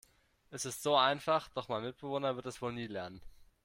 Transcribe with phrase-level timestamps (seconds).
[0.49, 3.21] Es ist so einfach, doch mein Mitbewohner wird es wohl nie lernen.